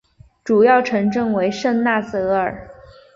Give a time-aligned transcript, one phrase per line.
[0.43, 2.67] 主要城镇为圣纳泽尔。